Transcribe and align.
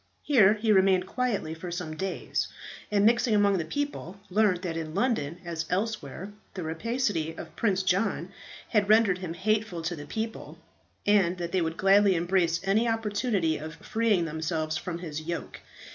Here 0.23 0.55
he 0.55 0.71
remained 0.71 1.05
quietly 1.05 1.53
for 1.53 1.69
some 1.69 1.95
days, 1.95 2.47
and, 2.89 3.05
mixing 3.05 3.35
among 3.35 3.59
the 3.59 3.65
people, 3.65 4.19
learnt 4.31 4.63
that 4.63 4.75
in 4.75 4.95
London 4.95 5.37
as 5.45 5.67
elsewhere 5.69 6.33
the 6.55 6.63
rapacity 6.63 7.35
of 7.37 7.55
Prince 7.55 7.83
John 7.83 8.31
had 8.69 8.89
rendered 8.89 9.19
him 9.19 9.35
hateful 9.35 9.83
to 9.83 9.95
the 9.95 10.07
people, 10.07 10.57
and 11.05 11.37
that 11.37 11.51
they 11.51 11.61
would 11.61 11.77
gladly 11.77 12.15
embrace 12.15 12.59
any 12.63 12.87
opportunity 12.87 13.57
of 13.59 13.75
freeing 13.75 14.25
themselves 14.25 14.75
from 14.75 14.97
his 14.97 15.21
yoke. 15.21 15.59